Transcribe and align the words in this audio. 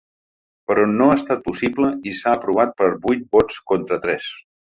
Però 0.69 0.85
no 0.93 1.09
ha 1.09 1.17
estat 1.17 1.43
possible 1.49 1.91
i 2.13 2.15
s’ha 2.21 2.33
aprovat 2.39 2.73
per 2.81 2.89
vuit 3.05 3.29
vots 3.37 3.61
contra 3.75 4.01
tres. 4.09 4.33